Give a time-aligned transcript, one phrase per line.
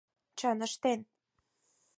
[0.37, 0.99] Чын ыштен.